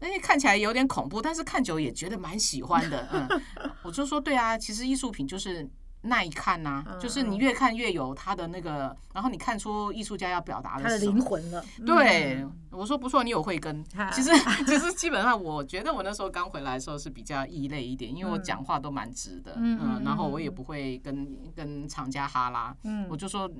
[0.00, 3.08] 哎，看起来有点恐怖，但是看久也觉得蛮喜欢的。
[3.12, 3.40] 嗯，
[3.82, 5.68] 我就说对啊，其实艺术品就是
[6.02, 11.64] 耐看呐，就是你越看越有它的那个，然后你看出艺术家要表达他的灵魂了。
[11.86, 13.82] 对，我说不错，你有慧根。
[14.12, 14.30] 其实
[14.66, 21.26] 其实基本上，我觉得我那时候刚回来的时候是比较异类一点，因为我讲话都蛮直的，嗯，然后我也不会跟
[21.56, 23.50] 跟厂家哈拉，嗯，我就说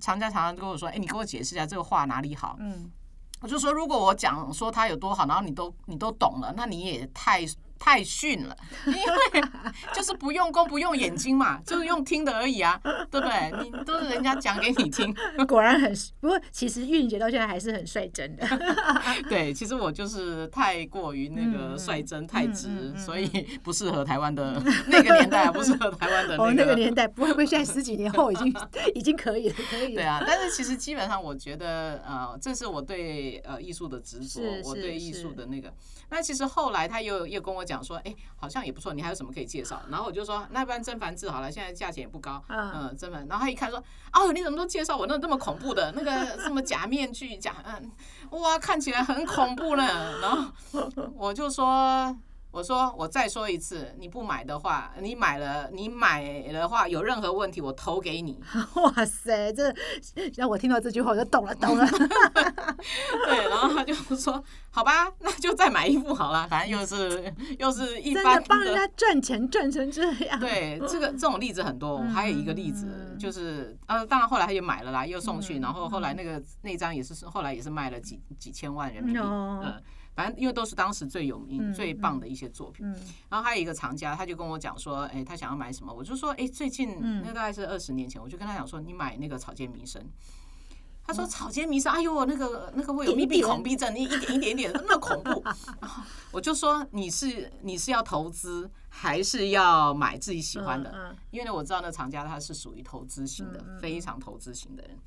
[0.00, 2.90] 厂家常常跟我说，哎，你给我解释一下这个画哪里好，嗯，
[3.40, 7.44] 我就说如果我讲说他有多好，然后你都你都懂了，那你也太。
[7.80, 8.54] 太逊了，
[8.86, 9.48] 因为
[9.94, 12.78] 就是不用功不用眼睛嘛， 就是用听的而已啊，
[13.10, 13.52] 对不对？
[13.64, 15.12] 你都是人家讲给你听，
[15.48, 18.46] 果然很不过，其实玉玲姐到现在还是很率真的。
[19.30, 23.26] 对，其实我就是太过于那个率真太直，所以
[23.62, 28.54] 不适合台湾的那个年代，不适合台湾的哦那个年代，不会不会现在十几年后已经
[28.94, 29.94] 已经可以了，可以。
[29.94, 35.72] 对啊，但是其实基本上我觉得呃，这是我对呃艺术的执着，我对艺术的那个。
[36.12, 39.80] 那其实后来他又又跟我讲说，哎，好像也不错，你还有什么可以介绍？
[39.88, 43.26] 然后我就说，那不然甄嬛志好了，现在价钱也不高，嗯，甄嬛。
[43.28, 43.78] 然后他一看说，
[44.12, 47.92] 哦，你怎么都介绍我那那么恐怖的那个什么假面具，假嗯，
[48.40, 50.20] 哇，看起来很恐怖呢。
[50.20, 50.52] 然后
[51.14, 52.16] 我就说。
[52.52, 58.40] 我说，我再说一次，你不买的话，你买了，你买的话有任何问题，我投给你。
[58.74, 59.72] 哇塞，这
[60.34, 61.86] 让我听到这句话我就懂了，懂了。
[63.26, 70.40] 对，然后他就说，好吧，那就再买一副好了，反正又是又是一般的帮人家赚钱赚成这样。
[70.40, 71.98] 对，这个这种例子很多。
[72.12, 79.20] 还有一个例子就是，呃，当然后来他也买了啦，又送去，然后后来那个那张也是后来也是卖了几几千万人民币。
[79.22, 79.80] 嗯。
[80.20, 82.86] 反正因为都是当时最有名、最棒的一些作品，
[83.30, 90.04] 然后还有一个藏家，他就跟我讲说，哎，他想要买什么，我就说，哎，最近那大概是二十年前，我就跟他讲说，你买那个草间弥生。
[91.02, 95.42] 他说草间弥生，哎呦，那个那个会有密闭恐惧症，你一点一点点那么恐怖。
[96.30, 101.16] 我就说你是你是要投资还是要买自己喜欢的？
[101.30, 104.98] 因为呢，我知道那藏家他是属于投资型的，非常投资型的人。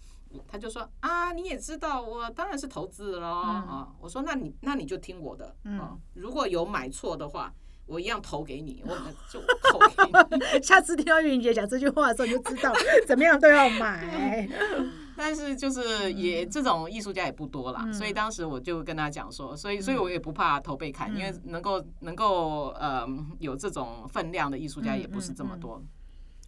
[0.48, 3.88] 他就说啊，你也知道，我当然是投资了啊。
[4.00, 7.54] 我说那你那你就听我的啊，如果有买错的话，
[7.86, 8.96] 我一样投给你，我
[9.30, 9.40] 就
[9.72, 10.62] 投给你。
[10.64, 12.74] 下次听到玉玲姐讲这句话的时候，你就知道
[13.08, 14.48] 怎么样都要买。
[15.16, 23.08] 但是就是也这种艺术家也不多啦，所以当时我就跟他讲说，所以所以我也不怕投被砍，因为能够能够呃
[23.40, 25.80] 有这种分量的艺术家也不是这么多。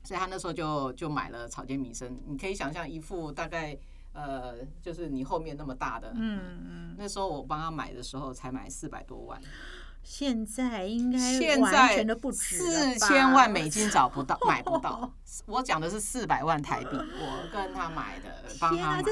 [0.06, 3.78] 所以他那时候就就买了草间弥生，你可以想象一副大概
[4.14, 6.40] 呃，就是你后面那么大的，嗯
[6.70, 6.96] 嗯。
[6.98, 9.42] 那时候我帮他买的时候才买四百多万，
[10.04, 15.12] 现在应该现在四千万美金找不到， 买不到。
[15.48, 19.04] 我讲的是四百万台币，我跟他买的，帮他买。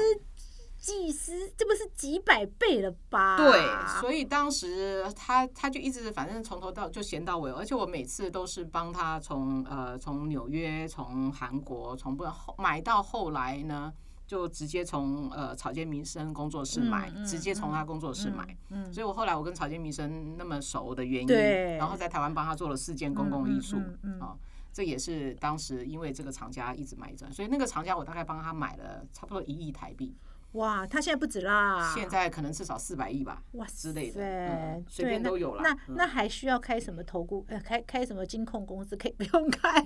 [0.84, 3.38] 几十，这不是几百倍了吧？
[3.38, 3.58] 对，
[4.02, 12.26] 所以当时他他就一直反正从头到就闲到尾，而且我每次都是帮他从呃从纽约、从韩国、从不
[12.58, 13.90] 买到后来呢，
[14.26, 18.54] 就直接从呃草间弥生工作室买，直接从他工作室买。
[18.68, 23.78] 嗯，所以我后来我跟草间弥生那么熟的原因，然后在台湾帮他做了四件公共艺术
[24.20, 24.36] 啊，
[24.70, 30.14] 这也是当时因为这个厂家一直买转，所以那个厂家我大概帮他买了差不多一亿台币。
[30.54, 31.92] 哇，他现在不止啦！
[31.94, 35.62] 现在可能至少四百亿吧，哇之类的，随便都有了。
[35.62, 37.44] 那那还需要开什么投顾？
[37.48, 38.96] 呃，开开什么金控公司？
[38.96, 39.84] 可以不用开？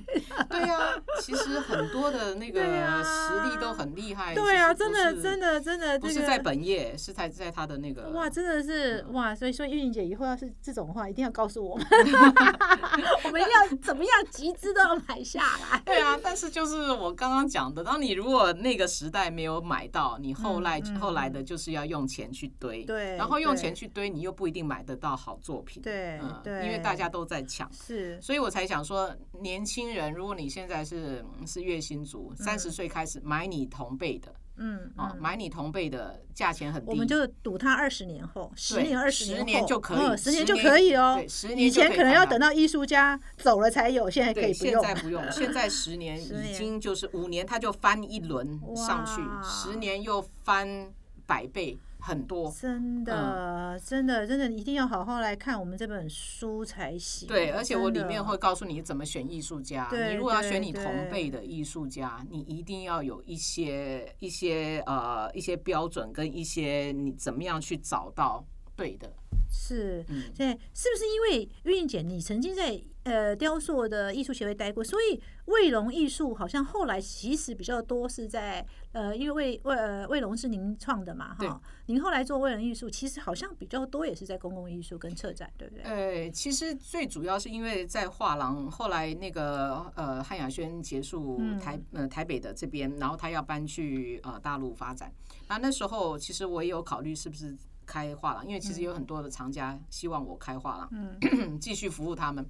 [0.51, 2.61] 对呀，其实很多的那个
[3.03, 4.35] 实力都很厉害。
[4.35, 8.11] 对啊，真的真的真的，不是在本业，是在在他的那个。
[8.11, 9.35] 哇，真的是哇！
[9.35, 11.87] 所以说，玉玲姐以后要是这种话，一定要告诉我们，
[13.25, 15.81] 我们要怎么样集资都要买下来。
[15.87, 20.57] 对啊，但是就是我刚刚讲的，当你如果那个时代没有买到，你后。
[20.59, 26.18] 后来后来的就是要用钱去堆，对，然后用钱去堆，你又不一定买得到好作品，对，
[26.64, 50.92] 因为大家都在抢，是，所以我才想说，年轻人，如果你现在是是月薪族，三十岁开始买你同辈的，嗯，哦，买你同辈的价钱很低，我们就赌他二十年后，十年二十年就可以，十年就可以哦，十年以前可能要等到艺术家走了才有，现在可以不用，现在不用， 现在十年已经就是五年他就翻一轮上去，十年又翻。
[51.28, 51.78] 百倍
[52.09, 57.28] 很多，真的，真的，真的，一定要好好来看我们这本书才行。
[57.28, 59.90] 对，而且我里面会告诉你怎么选艺术家。
[59.92, 68.42] 你如果要选你同辈的艺术家，你一定要有一些一些呃一些标准跟一些你怎么样去找到
[68.79, 69.12] 对的。
[69.51, 70.05] 是，
[70.37, 85.83] 对，是不是因为玉英姐你曾经在呃雕塑的艺术协会待过，所以卫龙艺术好像后来其实比较多是在呃，因为卫卫呃卫龙是您创的嘛，哈，您后来做卫龙艺术，其实好像比较多也是在公共艺术跟策展，对不对？
[85.83, 95.11] 呃，其实最主要是因为在画廊，后来那个呃汉雅轩结束台呃台北的这边，然后他要搬去呃大陆发展，
[95.49, 97.57] 那，那时候其实我也有考虑是不是。
[97.89, 101.18] 开画廊，因为其实有很多的藏家希望我开画廊，
[101.59, 102.47] 继续服务他们。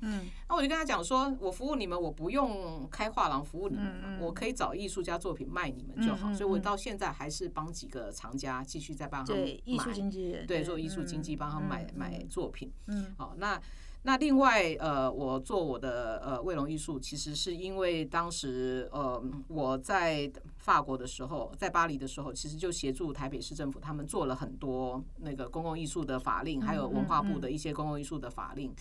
[0.49, 6.35] 那我就跟他讲说，我服务你们，我不用开画廊服务你们，我可以找艺术家作品卖你们就好。
[6.35, 12.73] 所以我到现在还是帮几个藏家继续在帮他们买，艺术经纪人，对，做艺术经济，帮他们买买作品。
[12.89, 13.61] 嗯，好，那。
[14.03, 28.73] 那另外，呃，我做我的呃卫龙艺术，其实是因为当时呃我在法国的时候，在巴黎的时候，其实就协助台北市政府，他们做了很多那个公共艺术的法令，还有文化部的一些公共艺术的法令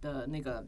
[0.00, 0.66] 的那个，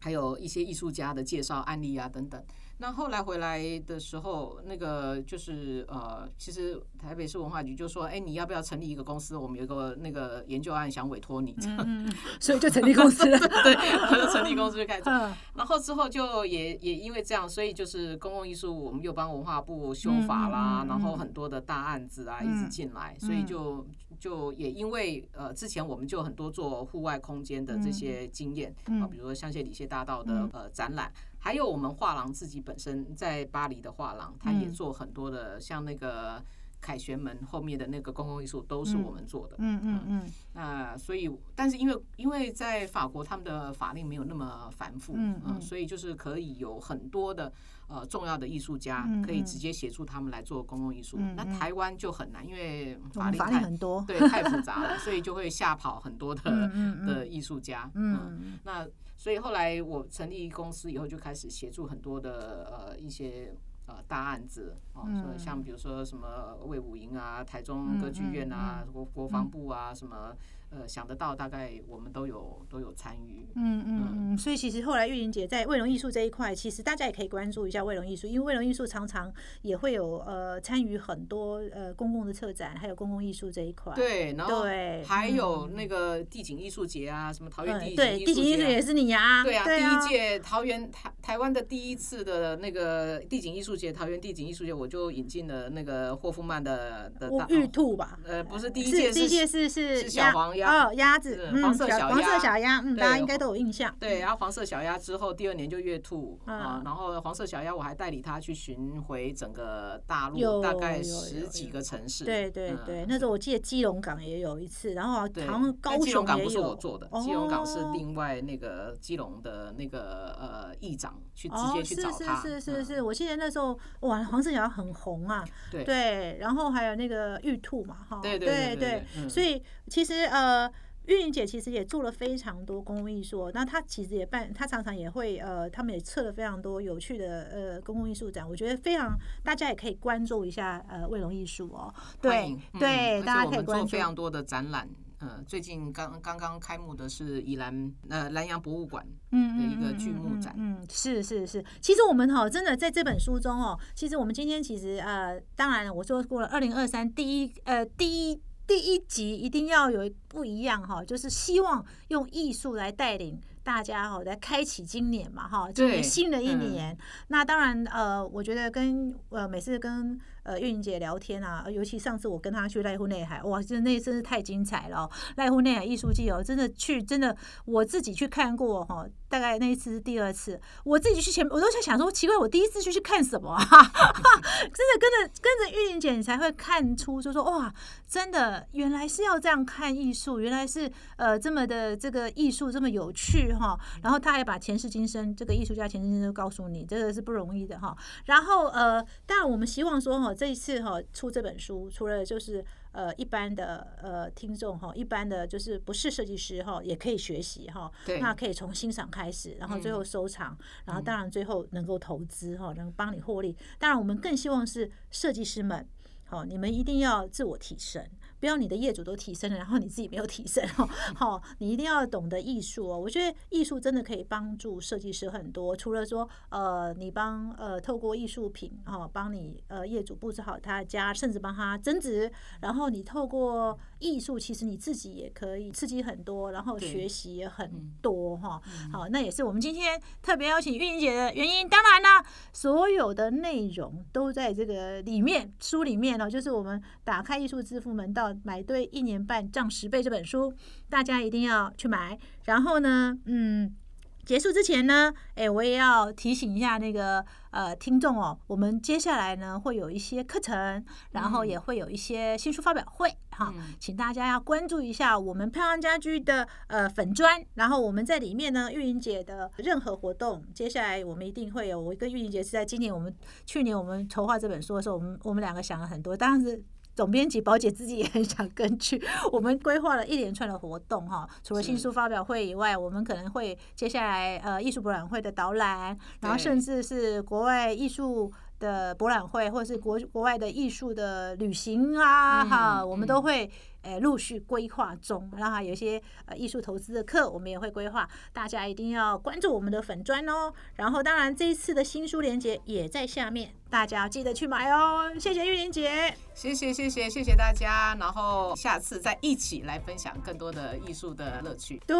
[0.00, 2.44] 还有一些艺术家的介绍案例啊等等。
[2.80, 9.36] 那后来回来的时候，那个就是呃，其实台北市文化局就说，哎，你要不要成立一个公司？
[9.36, 11.54] 我们有个那个研究案想委托你，
[12.40, 13.38] 所以就成立公司了。
[13.62, 15.02] 对，他就成立公司就开始。
[15.54, 23.86] 然后之后就也也因为这样，所以就是公共艺术，我们又帮文化部修法啦，然后很多的大案子啊一直进来，所以就
[24.18, 31.12] 就也因为呃之前我们就很多做户外空间的这些经验啊，比如说香榭里谢大道的呃展览。
[31.40, 36.42] 还有我们画廊自己本身在巴黎的画廊，他也做很多的，像那个
[36.80, 39.56] 凯旋门后面的那个公共艺术都是我们做的。
[39.58, 40.30] 嗯嗯嗯。
[40.52, 47.50] 那所以，但是因为因为在法国他们的法令没有那么繁复，嗯，所以就是可以有很多的
[47.88, 51.18] 呃重要的艺术家可以直接协助他们来做公共艺术。
[51.36, 56.70] 那台湾就很难，因为法令很多，对，太复杂了，所以就会吓跑很多的
[57.06, 57.90] 的艺术家。
[57.94, 58.86] 嗯，那。
[59.20, 63.54] 所以后来我成立公司以后，就开始协助很多的呃一些
[63.86, 64.74] 呃大案子。
[65.06, 70.34] 哦，像比如说什么魏武营啊、台中歌剧院啊、国国防部啊什么。
[70.72, 83.92] 呃，想得到大概我们都有都有参与，嗯嗯嗯，所以其实后来玉玲姐在卫龙艺术这一块，其实大家也可以关注一下卫龙艺术，因为卫龙艺术常常也会有呃参与很多呃公共的策展，还有公共艺术这一块。
[83.96, 89.42] 对，然后对，还有那个地景艺术节啊，什么桃园地景地景艺术也是你呀？
[89.42, 98.18] 对啊，第一届桃园台台湾的第一次的那个地景艺术节，桃园地景艺术节，我就引进了那个霍夫曼的的玉兔吧？
[98.26, 100.88] 呃，不是第一届，第一届是是小黄鸭。
[100.88, 103.94] 哦，鸭子，黄色小黄色小鸭，嗯，大家应该都有印象。
[104.00, 112.24] 对，然后黄色小鸭之后，第二年就月兔啊，然后黄色小鸭我还带领他去巡回整个大陆，大概十几个城市。
[112.24, 122.40] 对对对，那时候我记得基隆港也有一次，然后好像高雄基隆港不是我做的，基隆港是另外那个基隆的那个呃议长去直接去找他。
[122.40, 125.44] 是是是是，我记得那时候哇，黄色小鸭很红啊。
[125.70, 128.20] 对，然后还有那个玉兔嘛，哈。
[128.20, 130.40] 对对对对，所以其实呃。
[130.60, 130.72] 呃，
[131.06, 141.92] 玉玲姐其实也做了非常多公共艺术，那她其实也办，她常常也会呃，他们也策了非常多有趣的呃公共艺术展，我觉得非常大家也可以关注一下呃卫龙艺术哦。
[142.20, 144.88] 对对，大家可以关注非常多的展览。
[145.20, 150.54] 呃，最近刚刚刚开幕的是宜兰呃南洋博物馆嗯的一个剧目展。
[150.56, 158.40] 嗯，是是是，其实我们哈真的在这本书中哦，其实我们今天其实呃，当然我说过了，二零二三第一呃第一。
[158.66, 166.96] 第一集一定要有不一样哈，就是希望用艺术来带领大家哈，来开启今年嘛哈，今年新的一年。
[167.26, 170.16] 那当然呃，我觉得跟呃每次跟。
[170.42, 175.08] 呃，玉玲姐聊天啊，尤其上次我跟她去濑户内海，哇，真的那真是太精彩了！
[175.36, 177.36] 濑户内海艺术季哦，真的去，真的
[177.66, 183.54] 我自己去看过哈，大概那一次是第二次，我自己去前，我都在想说，奇怪，我第一次去去看什么？
[183.60, 187.72] 真的跟着跟着玉玲姐，你才会看出，就说哇，
[188.08, 193.78] 真的原来是要这样看艺术，原来是呃这么的这个艺术这么有趣哈。
[194.02, 197.94] 然后他还把前世今生这个艺术家前世今生都告诉你，这个是不容易的哈。
[198.24, 200.29] 然后呃，当然我们希望说哈。
[200.34, 207.90] 这一次哈出这本书，除了就是呃一般的呃听众哈，一般的就是不是设计师哈，也可以学习哈。
[208.20, 213.56] 那可以从欣赏开始，然后最后收藏，然后当然最后能够投资哈，能帮你获利。
[213.78, 215.88] 当然我们更希望是设计师们，
[216.24, 218.04] 好，你们一定要自我提升。
[218.40, 220.88] 不要你的业主都提升了，然后你自己没有提升哦。
[221.14, 222.98] 好，你一定要懂得艺术哦。
[222.98, 237.70] 我觉得艺术真的可以帮助设计师很多，除了说呃，你帮呃透过艺术品哦，帮你呃业主布置好他的家，甚至帮他增值，然后你透过艺术，其实你自己也可以刺激很多，然后学习也很
[238.00, 238.60] 多哈。
[238.90, 241.68] 好，那也是我们今天特别邀请玉莹姐的原因。
[241.68, 250.52] 当然啦，所有的内容都在这个里面书里面哦，就是我们打开艺术致富门道，买对一年半涨十倍这本书，
[250.88, 252.18] 大家一定要去买。
[252.44, 253.74] 然后呢，嗯。
[254.22, 271.80] 结束之前呢，哎，我也要提醒一下那个呃听众哦，我们接下来呢会有一些课程，然后也会有一些新书发表会哈，请大家要关注一下我们漂亮家居的呃粉砖，然后我们在里面呢，玉莹姐的任何活动，接下来我们一定会有。
[271.80, 273.12] 我跟玉莹姐是在今年我们
[273.46, 276.62] 去年我们筹划这本书的时候，我们我们两个想了很多，当时。
[277.00, 293.50] 总编辑宝姐自己也很想跟去，我们规划了一连串的活动哈，除了新书发表会以外，我们可能会接下来呃艺术博览会的导览，然后甚至是国外艺术的博览会，或者是国国外的艺术的旅行啊哈，我们都会。
[293.82, 300.52] 诶，陆续规划中，然后有一些呃艺术投资的课，我们也会规划，大家一定要关注我们的粉砖哦。
[300.74, 305.10] 然后，当然这一次的新书连接也在下面，大家要记得去买哦。
[305.18, 307.96] 谢谢玉玲姐，谢谢谢谢谢谢大家。
[307.98, 311.80] 然后下次再一起来分享更多的艺术的乐趣。
[311.86, 311.98] 对，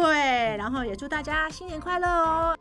[0.57, 2.57] 然后也祝大家新年快乐哦。